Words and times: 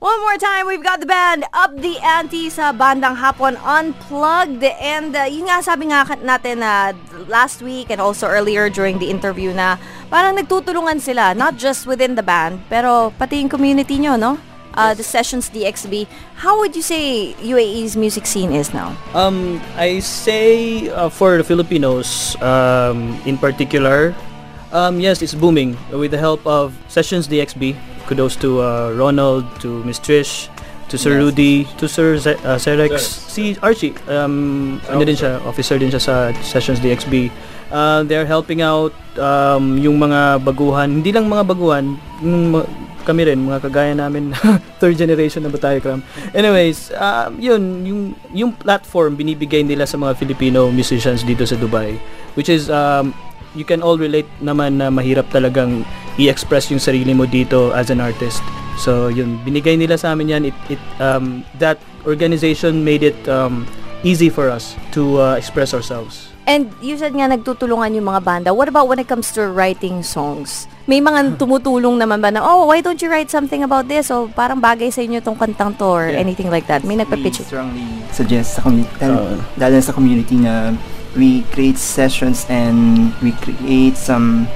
One 0.00 0.16
more 0.24 0.40
time, 0.40 0.64
we've 0.64 0.82
got 0.82 1.00
the 1.00 1.04
band 1.04 1.44
Up 1.52 1.76
the 1.76 2.00
Ante 2.00 2.48
sa 2.48 2.72
bandang 2.72 3.20
hapon 3.20 3.60
Unplugged. 3.60 4.64
And 4.64 5.12
uh, 5.12 5.28
yun 5.28 5.44
nga 5.44 5.60
sabi 5.60 5.92
nga 5.92 6.08
natin 6.24 6.64
na 6.64 6.96
uh, 6.96 7.28
last 7.28 7.60
week 7.60 7.92
and 7.92 8.00
also 8.00 8.24
earlier 8.24 8.72
during 8.72 8.96
the 8.96 9.12
interview 9.12 9.52
na 9.52 9.76
parang 10.08 10.40
nagtutulungan 10.40 11.04
sila, 11.04 11.36
not 11.36 11.60
just 11.60 11.84
within 11.84 12.16
the 12.16 12.24
band, 12.24 12.64
pero 12.72 13.12
pati 13.20 13.44
yung 13.44 13.52
community 13.52 14.00
nyo, 14.00 14.16
no? 14.16 14.40
Uh, 14.72 14.96
the 14.96 15.04
Sessions 15.04 15.52
DXB. 15.52 16.08
How 16.40 16.56
would 16.56 16.72
you 16.72 16.80
say 16.80 17.36
UAE's 17.44 17.92
music 17.92 18.24
scene 18.24 18.56
is 18.56 18.72
now? 18.72 18.96
Um, 19.12 19.60
I 19.76 20.00
say 20.00 20.88
uh, 20.88 21.12
for 21.12 21.36
the 21.36 21.44
Filipinos, 21.44 22.40
um, 22.40 23.20
in 23.28 23.36
particular, 23.36 24.16
um, 24.72 24.96
yes, 24.96 25.20
it's 25.20 25.36
booming 25.36 25.76
with 25.92 26.16
the 26.16 26.22
help 26.24 26.40
of 26.48 26.72
Sessions 26.88 27.28
DXB 27.28 27.76
kudos 28.10 28.34
to 28.34 28.58
uh, 28.58 28.90
Ronald, 28.98 29.46
to 29.62 29.86
Miss 29.86 30.02
Trish, 30.02 30.50
to 30.90 30.98
Sir 30.98 31.14
yes. 31.14 31.22
Rudy, 31.22 31.54
to 31.78 31.86
Sir 31.86 32.18
Z- 32.18 32.42
uh, 32.42 32.58
Serex, 32.58 33.06
si 33.30 33.54
Archie, 33.62 33.94
um, 34.10 34.82
ano 34.90 35.06
din 35.06 35.14
siya, 35.14 35.38
officer 35.46 35.78
din 35.78 35.94
siya 35.94 36.02
sa 36.02 36.14
Sessions 36.42 36.82
DXB. 36.82 37.30
Uh, 37.70 38.02
they're 38.02 38.26
helping 38.26 38.66
out 38.66 38.90
um, 39.14 39.78
yung 39.78 40.02
mga 40.02 40.42
baguhan, 40.42 40.98
hindi 40.98 41.14
lang 41.14 41.30
mga 41.30 41.46
baguhan, 41.46 41.94
yung 42.18 42.66
kami 43.06 43.30
rin, 43.30 43.46
mga 43.46 43.70
kagaya 43.70 43.94
namin, 43.94 44.34
third 44.82 44.98
generation 44.98 45.46
na 45.46 45.54
Batayakram. 45.54 46.02
Anyways, 46.34 46.90
um, 46.98 47.38
yun, 47.38 47.62
yung, 47.86 48.02
yung 48.34 48.50
platform 48.58 49.14
binibigay 49.14 49.62
nila 49.62 49.86
sa 49.86 49.94
mga 49.94 50.18
Filipino 50.18 50.66
musicians 50.74 51.22
dito 51.22 51.46
sa 51.46 51.54
Dubai, 51.54 51.94
which 52.34 52.50
is, 52.50 52.66
um, 52.66 53.14
you 53.54 53.66
can 53.66 53.82
all 53.82 53.98
relate 53.98 54.28
naman 54.42 54.78
na 54.78 54.90
mahirap 54.90 55.26
talagang 55.30 55.82
i-express 56.18 56.70
yung 56.70 56.82
sarili 56.82 57.14
mo 57.14 57.26
dito 57.26 57.74
as 57.74 57.90
an 57.90 57.98
artist. 57.98 58.42
So 58.80 59.08
yun, 59.08 59.40
binigay 59.42 59.76
nila 59.76 59.98
sa 59.98 60.14
amin 60.14 60.28
yan. 60.28 60.42
It, 60.48 60.56
it, 60.78 60.82
um, 61.02 61.44
that 61.58 61.78
organization 62.06 62.84
made 62.84 63.02
it 63.02 63.18
um, 63.28 63.66
easy 64.02 64.32
for 64.32 64.48
us 64.48 64.76
to 64.96 65.20
uh, 65.20 65.34
express 65.36 65.74
ourselves. 65.74 66.30
And 66.50 66.72
you 66.82 66.98
said 66.98 67.14
nga 67.14 67.30
nagtutulungan 67.30 67.94
yung 67.94 68.10
mga 68.10 68.20
banda. 68.26 68.50
What 68.50 68.66
about 68.66 68.90
when 68.90 68.98
it 68.98 69.06
comes 69.06 69.30
to 69.38 69.46
writing 69.46 70.02
songs? 70.02 70.66
May 70.88 70.98
mga 70.98 71.30
tumutulong 71.40 72.00
naman 72.00 72.18
ba 72.18 72.32
na, 72.34 72.42
oh, 72.42 72.66
why 72.66 72.80
don't 72.82 72.98
you 72.98 73.06
write 73.06 73.30
something 73.30 73.62
about 73.62 73.86
this? 73.86 74.10
O 74.10 74.26
parang 74.26 74.58
bagay 74.58 74.90
sa 74.90 75.04
inyo 75.04 75.22
tong 75.22 75.38
kantang 75.38 75.78
to 75.78 75.86
or 75.86 76.10
yeah. 76.10 76.18
anything 76.18 76.50
like 76.50 76.66
that. 76.66 76.82
May 76.82 76.98
nagpa-pitch. 76.98 77.44
We 77.44 77.46
strongly 77.46 77.86
suggest 78.10 78.58
sa 78.58 78.66
community, 78.66 78.90
uh, 79.04 79.38
lalo 79.62 79.78
sa 79.78 79.92
community 79.94 80.42
na 80.42 80.74
we 81.16 81.42
create 81.54 81.78
sessions 81.78 82.46
and 82.48 83.12
we 83.22 83.32
create 83.42 83.96
some 83.96 84.48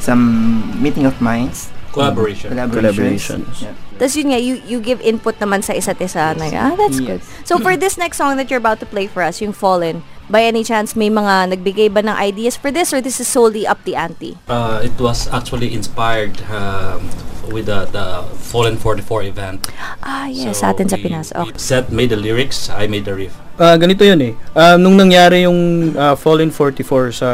some 0.00 0.74
meeting 0.82 1.06
of 1.06 1.20
minds. 1.20 1.70
Collaboration. 1.92 2.52
Collaborations. 2.52 2.96
Collaborations. 2.96 3.62
Yeah. 3.62 3.74
Tapos 4.00 4.16
yun 4.16 4.34
nga, 4.34 4.40
you, 4.40 4.58
you 4.66 4.80
give 4.80 4.98
input 5.04 5.38
naman 5.38 5.62
sa 5.62 5.76
isa't 5.76 6.00
isa. 6.00 6.34
Yes. 6.34 6.40
Na, 6.40 6.72
ah, 6.72 6.74
that's 6.74 6.98
yes. 6.98 7.06
good. 7.06 7.20
So 7.46 7.60
for 7.60 7.76
this 7.76 7.94
next 7.94 8.16
song 8.16 8.34
that 8.40 8.50
you're 8.50 8.62
about 8.62 8.80
to 8.80 8.88
play 8.88 9.06
for 9.06 9.22
us, 9.22 9.38
yung 9.38 9.52
Fallen, 9.52 10.02
by 10.32 10.48
any 10.48 10.64
chance 10.64 10.96
may 10.96 11.12
mga 11.12 11.52
nagbigay 11.52 11.92
ba 11.92 12.00
ng 12.00 12.16
ideas 12.16 12.56
for 12.56 12.72
this 12.72 12.96
or 12.96 13.04
this 13.04 13.20
is 13.20 13.28
solely 13.28 13.68
up 13.68 13.84
the 13.84 13.92
ante? 13.92 14.40
Uh, 14.48 14.80
it 14.80 14.96
was 14.96 15.28
actually 15.28 15.76
inspired 15.76 16.40
um, 16.48 17.04
with 17.52 17.68
the, 17.68 17.84
the 17.92 18.24
Fallen 18.40 18.80
44 18.80 19.28
event. 19.28 19.68
Ah, 20.00 20.32
yes, 20.32 20.56
so 20.56 20.64
sa 20.64 20.72
atin 20.72 20.88
sa 20.88 20.96
Pinas. 20.96 21.36
Okay. 21.36 21.52
Seth 21.60 21.92
made 21.92 22.08
the 22.08 22.16
lyrics, 22.16 22.72
I 22.72 22.88
made 22.88 23.04
the 23.04 23.12
riff. 23.12 23.36
Uh, 23.60 23.76
ganito 23.76 24.00
yun 24.08 24.24
eh. 24.24 24.32
Uh, 24.56 24.80
nung 24.80 24.96
nangyari 24.96 25.44
yung 25.44 25.92
uh, 25.92 26.16
Fallen 26.16 26.48
44 26.48 27.12
sa 27.12 27.28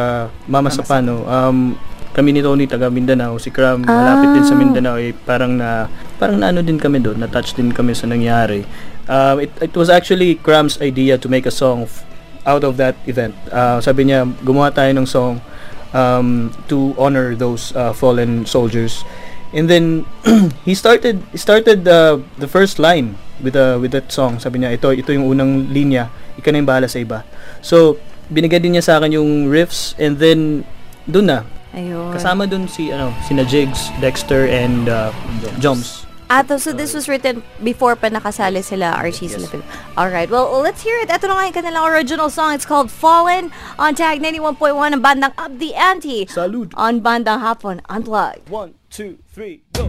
Mama, 0.50 0.66
Mama 0.66 0.68
Sapano, 0.74 1.22
um, 1.22 1.78
kami 2.18 2.34
ni 2.34 2.42
Tony 2.42 2.66
taga 2.66 2.90
Mindanao, 2.90 3.38
si 3.38 3.54
Kram 3.54 3.86
ah. 3.86 3.94
malapit 3.94 4.34
din 4.34 4.42
sa 4.42 4.58
Mindanao 4.58 4.98
eh, 4.98 5.14
parang 5.14 5.54
na 5.54 5.86
parang 6.18 6.42
naano 6.42 6.66
din 6.66 6.74
kami 6.74 6.98
doon, 6.98 7.22
na-touch 7.22 7.54
din 7.54 7.70
kami 7.70 7.94
sa 7.94 8.10
nangyari. 8.10 8.66
Uh, 9.06 9.38
it, 9.38 9.54
it 9.62 9.72
was 9.78 9.86
actually 9.86 10.34
Kram's 10.34 10.82
idea 10.82 11.14
to 11.14 11.30
make 11.30 11.46
a 11.46 11.54
song 11.54 11.86
f- 11.86 12.02
out 12.48 12.64
of 12.64 12.80
that 12.80 12.96
event. 13.04 13.36
Uh, 13.52 13.76
sabi 13.84 14.08
niya, 14.08 14.24
gumawa 14.40 14.72
tayo 14.72 14.88
ng 14.96 15.04
song 15.04 15.44
um, 15.92 16.48
to 16.72 16.96
honor 16.96 17.36
those 17.36 17.76
uh, 17.76 17.92
fallen 17.92 18.48
soldiers. 18.48 19.04
And 19.52 19.68
then 19.68 20.08
he 20.64 20.72
started 20.72 21.20
started 21.36 21.84
uh, 21.84 22.24
the 22.40 22.48
first 22.48 22.80
line 22.80 23.20
with 23.44 23.52
uh, 23.52 23.76
with 23.76 23.92
that 23.92 24.08
song. 24.08 24.40
Sabi 24.40 24.64
niya, 24.64 24.72
ito 24.72 24.88
ito 24.96 25.12
yung 25.12 25.28
unang 25.28 25.68
linya, 25.68 26.08
ikaw 26.40 26.52
na 26.52 26.64
yung 26.64 26.68
bahala 26.68 26.88
sa 26.88 27.00
iba. 27.00 27.28
So, 27.60 28.00
binigay 28.32 28.64
din 28.64 28.76
niya 28.76 28.84
sa 28.84 28.92
akin 29.00 29.12
yung 29.20 29.52
riffs 29.52 29.92
and 30.00 30.16
then 30.16 30.64
doon 31.04 31.28
na 31.28 31.40
Ayun. 31.76 32.16
Kasama 32.16 32.48
dun 32.48 32.64
si 32.64 32.88
ano, 32.88 33.12
sina 33.28 33.44
Jigs, 33.44 33.92
Dexter 34.00 34.48
and 34.48 34.88
uh, 34.88 35.12
Joms. 35.60 36.07
Ah, 36.30 36.40
Ato, 36.44 36.58
so 36.58 36.72
this 36.72 36.92
was 36.92 37.08
written 37.08 37.42
before 37.64 37.96
pa 37.96 38.12
nakasali 38.12 38.60
sila 38.60 38.92
Archie 38.92 39.32
yes. 39.32 39.40
sila. 39.40 39.64
Alright, 39.96 40.28
well, 40.28 40.60
let's 40.60 40.84
hear 40.84 41.00
it. 41.00 41.08
Ito 41.08 41.24
na 41.24 41.40
nga 41.40 41.44
yung 41.48 41.56
kanilang 41.56 41.88
original 41.88 42.28
song. 42.28 42.52
It's 42.52 42.68
called 42.68 42.92
Fallen 42.92 43.48
on 43.80 43.96
Tag 43.96 44.20
91.1 44.20 44.76
ng 44.92 45.00
bandang 45.00 45.32
Up 45.40 45.56
the 45.56 45.72
Ante. 45.72 46.28
Salud. 46.28 46.76
On 46.76 47.00
bandang 47.00 47.40
Hapon 47.40 47.80
Unplugged. 47.88 48.44
One, 48.52 48.76
two, 48.92 49.16
three, 49.32 49.64
go. 49.72 49.88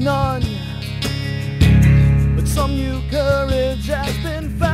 none, 0.00 0.42
but 2.34 2.48
some 2.48 2.74
new 2.74 3.00
courage 3.10 3.86
has 3.86 4.16
been 4.24 4.48
found. 4.58 4.69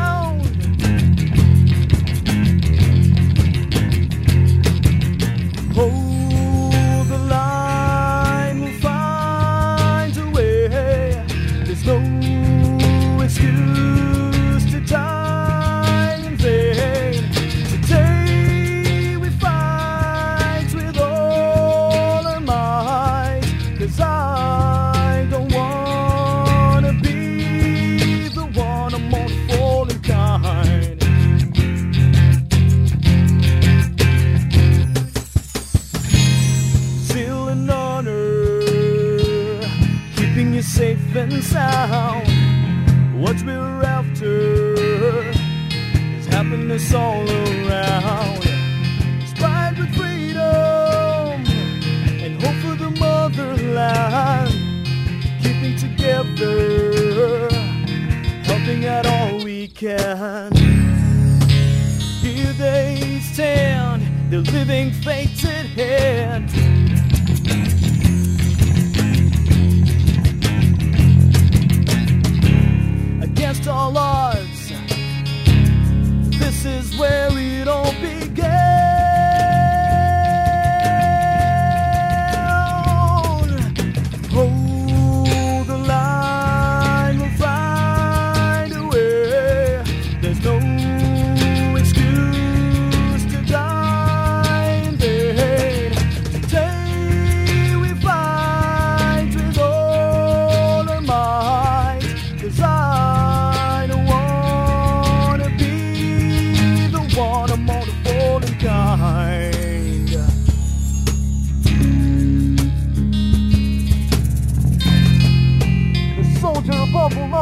We're 43.56 45.32
is 46.18 46.26
happiness 46.26 46.92
all 46.94 47.28
around. 47.28 48.44
Inspired 49.20 49.78
with 49.78 49.94
freedom 49.94 51.44
and 52.22 52.42
hope 52.42 52.56
for 52.62 52.76
the 52.82 52.90
motherland. 52.98 54.52
Keeping 55.42 55.76
together, 55.76 57.48
helping 58.44 58.86
out 58.86 59.06
all 59.06 59.44
we 59.44 59.68
can. 59.68 60.52
Here 62.22 62.52
they 62.54 63.20
stand, 63.22 64.02
their 64.30 64.40
living 64.40 64.92
fates 64.92 65.44
at 65.44 65.66
hand. 65.66 66.95
against 73.46 73.68
all 73.68 73.96
odds. 73.96 74.70
This 76.36 76.64
is 76.64 76.98
where 76.98 77.28
it 77.30 77.68
all 77.68 77.92
began. 78.00 78.55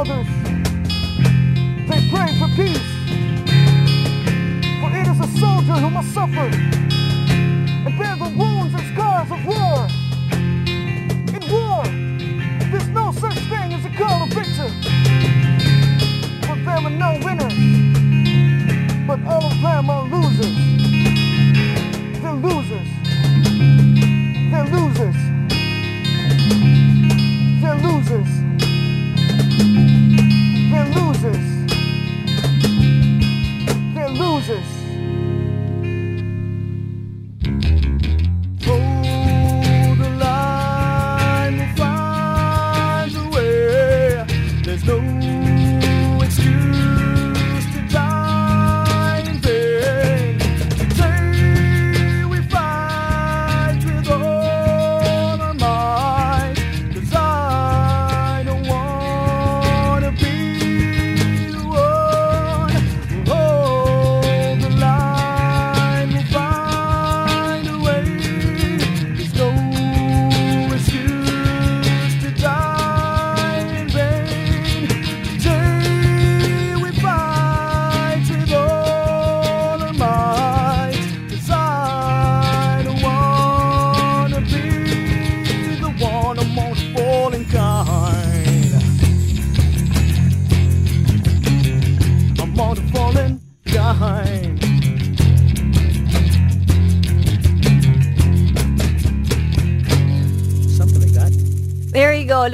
They 0.04 2.00
pray 2.10 2.36
for 2.38 2.48
peace. 2.54 2.88
For 4.80 4.90
it 4.92 5.08
is 5.08 5.18
a 5.18 5.28
soldier 5.40 5.72
who 5.80 5.88
must 5.88 6.12
suffer 6.12 6.50
and 7.86 7.98
bear 7.98 8.14
the 8.16 8.28
wounds 8.36 8.74
and 8.74 8.82
scars 8.92 9.30
of 9.32 9.46
war. 9.46 9.88
In 11.32 11.40
war, 11.50 11.84
there's 12.70 12.88
no 12.88 13.12
such 13.12 13.38
thing 13.48 13.72
as 13.72 13.84
a 13.86 13.90
call 13.96 14.24
of 14.24 14.28
victor. 14.28 14.68
For 16.46 16.56
there 16.56 16.76
are 16.76 16.90
no 16.90 17.18
winners, 17.24 17.56
but 19.06 19.24
all 19.26 19.46
of 19.46 19.58
them 19.62 19.88
are 19.88 20.04
losers. 20.04 20.73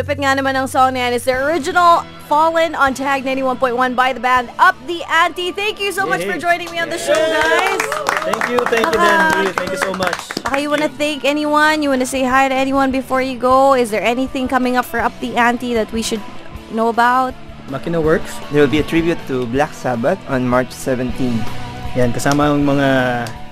Lupit 0.00 0.16
nga 0.16 0.32
naman 0.32 0.56
ng 0.56 0.64
song 0.64 0.96
na 0.96 1.04
yan. 1.04 1.12
It's 1.12 1.28
the 1.28 1.36
original 1.36 2.08
Fallen 2.24 2.72
on 2.72 2.96
Tag 2.96 3.20
91.1 3.20 3.76
by 3.92 4.16
the 4.16 4.22
band 4.24 4.48
Up 4.56 4.72
the 4.88 5.04
Ante. 5.04 5.52
Thank 5.52 5.76
you 5.76 5.92
so 5.92 6.08
much 6.08 6.24
for 6.24 6.40
joining 6.40 6.72
me 6.72 6.80
on 6.80 6.88
the 6.88 6.96
show, 6.96 7.12
guys. 7.12 7.84
Thank 8.24 8.48
you, 8.48 8.64
thank 8.72 8.88
you, 8.88 8.96
Ah. 8.96 9.28
Dan. 9.28 9.52
Thank 9.52 9.76
you 9.76 9.82
so 9.84 9.92
much. 9.92 10.16
Baka 10.40 10.56
you 10.56 10.72
want 10.72 10.80
to 10.80 10.88
thank 10.96 11.28
anyone? 11.28 11.84
You 11.84 11.92
want 11.92 12.00
to 12.00 12.08
say 12.08 12.24
hi 12.24 12.48
to 12.48 12.56
anyone 12.56 12.88
before 12.88 13.20
you 13.20 13.36
go? 13.36 13.76
Is 13.76 13.92
there 13.92 14.00
anything 14.00 14.48
coming 14.48 14.80
up 14.80 14.88
for 14.88 15.04
Up 15.04 15.12
the 15.20 15.36
Ante 15.36 15.76
that 15.76 15.92
we 15.92 16.00
should 16.00 16.24
know 16.72 16.88
about? 16.88 17.36
Makina 17.68 18.00
Works. 18.00 18.32
There 18.56 18.64
will 18.64 18.72
be 18.72 18.80
a 18.80 18.88
tribute 18.88 19.20
to 19.28 19.44
Black 19.52 19.76
Sabbath 19.76 20.16
on 20.32 20.48
March 20.48 20.72
17. 20.72 21.12
Yan, 22.00 22.16
kasama 22.16 22.48
ang 22.56 22.64
mga 22.64 22.88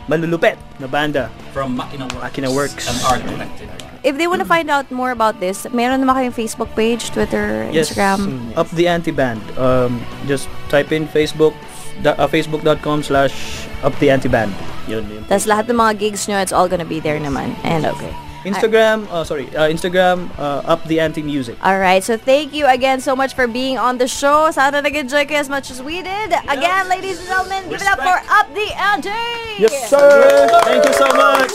malulupet 0.08 0.56
na 0.80 0.88
banda. 0.88 1.28
From 1.52 1.76
Makina 1.76 2.08
Works. 2.08 2.24
Makina 2.24 2.48
Works. 2.48 2.84
And 2.88 2.96
Art 3.04 3.20
Collective. 3.28 3.87
If 4.04 4.16
they 4.16 4.26
want 4.26 4.40
to 4.40 4.48
find 4.48 4.70
out 4.70 4.90
more 4.90 5.10
about 5.10 5.40
this, 5.40 5.66
meron 5.74 6.00
naman 6.00 6.14
kayong 6.14 6.36
Facebook 6.36 6.70
page, 6.78 7.10
Twitter, 7.10 7.66
Yes, 7.72 7.90
Instagram. 7.90 8.54
Up 8.56 8.70
the 8.70 8.86
Ante 8.86 9.10
Band. 9.10 9.42
Um, 9.58 10.00
just 10.26 10.48
type 10.68 10.92
in 10.92 11.08
Facebook, 11.08 11.54
da, 12.02 12.14
uh, 12.14 12.28
facebook.com 12.30 13.02
slash 13.02 13.66
Up 13.82 13.94
the 13.98 14.10
Ante 14.10 14.28
Band. 14.28 14.54
Yun, 14.86 15.04
yun. 15.10 15.22
Tapos 15.26 15.50
lahat 15.50 15.66
ng 15.68 15.76
mga 15.76 15.92
gigs 15.98 16.26
nyo, 16.30 16.38
it's 16.38 16.54
all 16.54 16.70
gonna 16.70 16.86
be 16.86 17.02
there 17.02 17.18
naman. 17.18 17.58
And 17.66 17.84
okay. 17.86 18.14
Instagram, 18.46 19.10
uh, 19.10 19.24
sorry, 19.24 19.50
uh, 19.58 19.68
Instagram, 19.68 20.30
uh, 20.38 20.62
Up 20.64 20.82
the 20.86 21.00
Ante 21.00 21.20
Music. 21.22 21.58
Alright, 21.60 22.04
so 22.04 22.16
thank 22.16 22.54
you 22.54 22.66
again 22.66 23.00
so 23.02 23.14
much 23.14 23.34
for 23.34 23.46
being 23.46 23.76
on 23.76 23.98
the 23.98 24.06
show. 24.06 24.50
Sana 24.54 24.80
nag-enjoy 24.80 25.26
kayo 25.26 25.42
as 25.42 25.50
much 25.50 25.70
as 25.70 25.82
we 25.82 26.00
did. 26.06 26.32
Again, 26.48 26.88
ladies 26.88 27.18
and 27.18 27.28
gentlemen, 27.28 27.66
give 27.68 27.82
it 27.82 27.90
up 27.90 27.98
for 27.98 28.18
Up 28.30 28.46
the 28.54 28.68
Ante! 28.78 29.10
Yes, 29.58 29.90
sir! 29.90 30.48
Thank 30.64 30.86
you 30.86 30.94
so 30.94 31.08
much! 31.12 31.50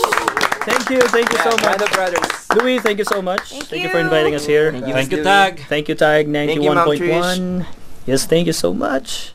Thank 0.63 0.89
you, 0.91 1.01
thank 1.11 1.31
you 1.31 1.39
so 1.39 1.51
much. 1.59 1.75
Brother 1.75 1.89
Brothers. 1.91 2.32
Louie, 2.55 2.79
thank 2.79 2.99
you 2.99 3.05
so 3.05 3.21
much. 3.21 3.49
Thank 3.49 3.83
you 3.83 3.89
for 3.89 3.99
inviting 3.99 4.35
us 4.35 4.45
here. 4.45 4.71
Thank 4.71 4.87
you. 4.87 4.93
Thank 4.93 5.11
you, 5.11 5.23
Tag. 5.23 5.59
Thank 5.67 5.89
you, 5.89 5.95
Tag 5.95 6.27
91.1. 6.27 7.65
Yes, 8.05 8.25
thank 8.25 8.47
you 8.47 8.53
so 8.53 8.73
much. 8.73 9.33